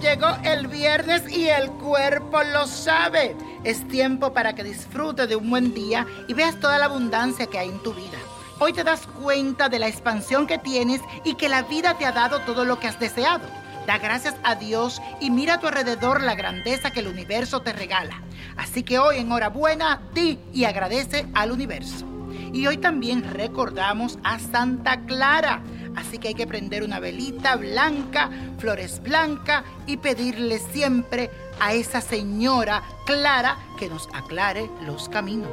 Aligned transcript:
llegó 0.00 0.28
el 0.44 0.66
viernes 0.66 1.22
y 1.30 1.48
el 1.48 1.70
cuerpo 1.70 2.42
lo 2.42 2.66
sabe. 2.66 3.36
Es 3.64 3.86
tiempo 3.88 4.32
para 4.32 4.54
que 4.54 4.64
disfrutes 4.64 5.28
de 5.28 5.36
un 5.36 5.50
buen 5.50 5.74
día 5.74 6.06
y 6.28 6.34
veas 6.34 6.58
toda 6.58 6.78
la 6.78 6.86
abundancia 6.86 7.46
que 7.46 7.58
hay 7.58 7.68
en 7.68 7.82
tu 7.82 7.92
vida. 7.92 8.18
Hoy 8.58 8.72
te 8.72 8.84
das 8.84 9.06
cuenta 9.06 9.68
de 9.68 9.78
la 9.78 9.88
expansión 9.88 10.46
que 10.46 10.58
tienes 10.58 11.00
y 11.24 11.34
que 11.34 11.48
la 11.48 11.62
vida 11.62 11.96
te 11.96 12.06
ha 12.06 12.12
dado 12.12 12.40
todo 12.40 12.64
lo 12.64 12.78
que 12.78 12.88
has 12.88 13.00
deseado. 13.00 13.46
Da 13.86 13.98
gracias 13.98 14.34
a 14.42 14.54
Dios 14.54 15.00
y 15.20 15.30
mira 15.30 15.54
a 15.54 15.60
tu 15.60 15.66
alrededor 15.66 16.22
la 16.22 16.34
grandeza 16.34 16.90
que 16.90 17.00
el 17.00 17.08
universo 17.08 17.62
te 17.62 17.72
regala. 17.72 18.20
Así 18.56 18.82
que 18.82 18.98
hoy 18.98 19.18
enhorabuena, 19.18 20.00
di 20.14 20.38
y 20.52 20.64
agradece 20.64 21.26
al 21.34 21.52
universo. 21.52 22.06
Y 22.52 22.66
hoy 22.66 22.78
también 22.78 23.22
recordamos 23.32 24.18
a 24.24 24.38
Santa 24.38 25.00
Clara. 25.06 25.62
Así 26.00 26.18
que 26.18 26.28
hay 26.28 26.34
que 26.34 26.46
prender 26.46 26.82
una 26.82 26.98
velita 26.98 27.56
blanca, 27.56 28.30
flores 28.58 29.02
blancas 29.02 29.64
y 29.86 29.98
pedirle 29.98 30.58
siempre 30.58 31.30
a 31.60 31.74
esa 31.74 32.00
señora 32.00 32.82
Clara 33.04 33.58
que 33.78 33.88
nos 33.88 34.08
aclare 34.14 34.70
los 34.86 35.08
caminos. 35.08 35.50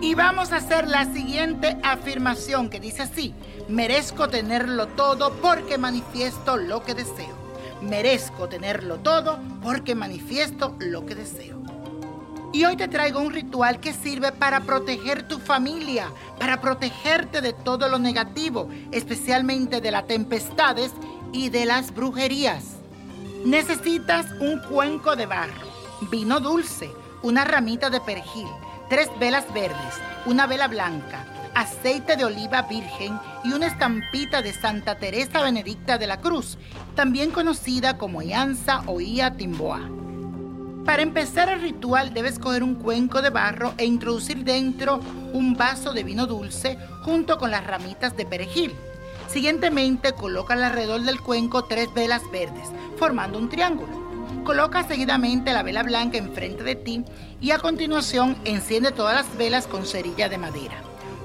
Y 0.00 0.14
vamos 0.14 0.52
a 0.52 0.56
hacer 0.56 0.88
la 0.88 1.10
siguiente 1.12 1.78
afirmación 1.82 2.68
que 2.68 2.80
dice 2.80 3.02
así, 3.02 3.34
merezco 3.68 4.28
tenerlo 4.28 4.88
todo 4.88 5.32
porque 5.34 5.78
manifiesto 5.78 6.56
lo 6.56 6.82
que 6.82 6.94
deseo. 6.94 7.34
Merezco 7.80 8.48
tenerlo 8.48 8.96
todo 8.96 9.38
porque 9.62 9.94
manifiesto 9.94 10.74
lo 10.80 11.06
que 11.06 11.14
deseo. 11.14 11.62
Y 12.56 12.64
hoy 12.64 12.74
te 12.74 12.88
traigo 12.88 13.20
un 13.20 13.34
ritual 13.34 13.80
que 13.80 13.92
sirve 13.92 14.32
para 14.32 14.60
proteger 14.60 15.28
tu 15.28 15.38
familia, 15.38 16.10
para 16.38 16.58
protegerte 16.62 17.42
de 17.42 17.52
todo 17.52 17.86
lo 17.86 17.98
negativo, 17.98 18.70
especialmente 18.92 19.82
de 19.82 19.90
las 19.90 20.06
tempestades 20.06 20.90
y 21.34 21.50
de 21.50 21.66
las 21.66 21.94
brujerías. 21.94 22.76
Necesitas 23.44 24.24
un 24.40 24.58
cuenco 24.60 25.16
de 25.16 25.26
barro, 25.26 25.66
vino 26.10 26.40
dulce, 26.40 26.90
una 27.22 27.44
ramita 27.44 27.90
de 27.90 28.00
perejil, 28.00 28.48
tres 28.88 29.10
velas 29.20 29.44
verdes, 29.52 30.00
una 30.24 30.46
vela 30.46 30.66
blanca, 30.66 31.26
aceite 31.54 32.16
de 32.16 32.24
oliva 32.24 32.62
virgen 32.62 33.20
y 33.44 33.52
una 33.52 33.66
estampita 33.66 34.40
de 34.40 34.54
Santa 34.54 34.96
Teresa 34.96 35.42
Benedicta 35.42 35.98
de 35.98 36.06
la 36.06 36.22
Cruz, 36.22 36.56
también 36.94 37.32
conocida 37.32 37.98
como 37.98 38.22
Ianza 38.22 38.82
o 38.86 38.98
Ia 39.02 39.36
Timboa. 39.36 40.05
Para 40.86 41.02
empezar 41.02 41.48
el 41.48 41.62
ritual 41.62 42.14
debes 42.14 42.38
coger 42.38 42.62
un 42.62 42.76
cuenco 42.76 43.20
de 43.20 43.30
barro 43.30 43.74
e 43.76 43.84
introducir 43.84 44.44
dentro 44.44 45.00
un 45.32 45.54
vaso 45.54 45.92
de 45.92 46.04
vino 46.04 46.26
dulce 46.26 46.78
junto 47.02 47.38
con 47.38 47.50
las 47.50 47.66
ramitas 47.66 48.16
de 48.16 48.24
perejil. 48.24 48.72
Siguientemente 49.26 50.12
coloca 50.12 50.54
alrededor 50.54 51.02
del 51.02 51.20
cuenco 51.20 51.64
tres 51.64 51.92
velas 51.92 52.22
verdes, 52.30 52.70
formando 52.98 53.36
un 53.36 53.48
triángulo. 53.48 54.06
Coloca 54.44 54.84
seguidamente 54.84 55.52
la 55.52 55.64
vela 55.64 55.82
blanca 55.82 56.18
enfrente 56.18 56.62
de 56.62 56.76
ti 56.76 57.04
y 57.40 57.50
a 57.50 57.58
continuación 57.58 58.36
enciende 58.44 58.92
todas 58.92 59.16
las 59.16 59.36
velas 59.36 59.66
con 59.66 59.84
cerilla 59.84 60.28
de 60.28 60.38
madera. 60.38 60.76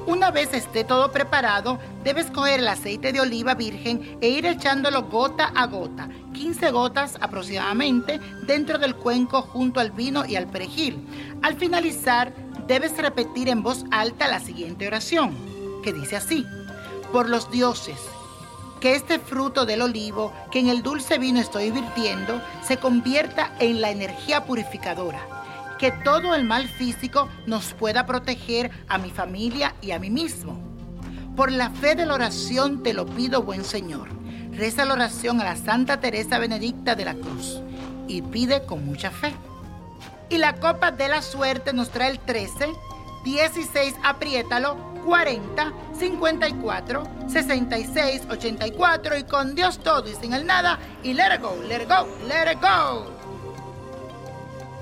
Una 0.08 0.32
vez 0.32 0.52
esté 0.54 0.84
todo 0.84 1.12
preparado, 1.12 1.78
debes 2.04 2.32
coger 2.32 2.60
el 2.60 2.68
aceite 2.68 3.14
de 3.14 3.22
oliva 3.22 3.54
virgen 3.54 4.18
e 4.20 4.30
ir 4.30 4.48
echándolo 4.48 5.04
gota 5.04 5.52
a 5.56 5.68
gota, 5.68 6.10
15 6.34 6.72
gotas 6.72 7.18
aproximadamente, 7.22 8.20
dentro 8.48 8.80
del 8.80 8.96
cuenco 8.96 9.44
junto 9.44 9.80
al 9.80 9.92
vino 9.92 10.26
y 10.26 10.36
al 10.36 10.48
perejil. 10.48 11.06
Al 11.44 11.56
finalizar, 11.56 12.34
debes 12.66 12.98
repetir 12.98 13.48
en 13.48 13.62
voz 13.62 13.86
alta 13.92 14.28
la 14.28 14.40
siguiente 14.40 14.88
oración, 14.88 15.38
que 15.84 15.94
dice 15.94 16.16
así, 16.16 16.48
por 17.12 17.30
los 17.30 17.52
dioses, 17.52 18.00
que 18.80 18.96
este 18.96 19.20
fruto 19.20 19.68
del 19.68 19.84
olivo 19.84 20.34
que 20.52 20.60
en 20.60 20.70
el 20.70 20.82
dulce 20.82 21.20
vino 21.20 21.40
estoy 21.40 21.70
virtiendo 21.70 22.42
se 22.64 22.78
convierta 22.78 23.54
en 23.60 23.82
la 23.82 23.92
energía 23.92 24.46
purificadora 24.46 25.42
que 25.82 25.92
todo 25.92 26.36
el 26.36 26.44
mal 26.44 26.68
físico 26.68 27.28
nos 27.48 27.74
pueda 27.74 28.06
proteger 28.06 28.70
a 28.88 29.00
mi 29.00 29.10
familia 29.10 29.74
y 29.82 29.90
a 29.90 29.98
mí 29.98 30.12
mismo. 30.12 30.62
Por 31.36 31.52
la 31.52 31.72
fe 31.72 31.96
de 31.96 32.06
la 32.06 32.14
oración 32.14 32.84
te 32.84 32.94
lo 32.94 33.08
pido, 33.08 33.42
buen 33.42 33.66
Señor. 33.66 34.10
Reza 34.52 34.86
la 34.86 34.94
oración 34.94 35.42
a 35.42 35.44
la 35.44 35.56
Santa 35.56 36.00
Teresa 36.00 36.38
Benedicta 36.38 36.94
de 36.94 37.06
la 37.06 37.16
Cruz 37.16 37.64
y 38.08 38.22
pide 38.22 38.64
con 38.68 38.86
mucha 38.86 39.10
fe. 39.10 39.34
Y 40.30 40.38
la 40.38 40.54
copa 40.58 40.92
de 40.92 41.10
la 41.10 41.24
suerte 41.24 41.74
nos 41.74 41.90
trae 41.90 42.12
el 42.12 42.20
13, 42.20 42.74
16, 43.24 43.96
apriétalo, 44.04 44.78
40, 45.04 45.74
54, 45.98 47.04
66, 47.28 48.28
84 48.30 49.18
y 49.18 49.24
con 49.24 49.56
Dios 49.56 49.80
todo 49.80 50.08
y 50.08 50.14
sin 50.14 50.34
el 50.34 50.46
nada 50.46 50.78
y 51.02 51.14
let 51.14 51.34
it 51.34 51.42
go, 51.42 51.58
let 51.68 51.82
it 51.82 51.90
go, 51.90 52.08
let 52.28 52.52
it 52.52 52.62
go. 52.62 53.21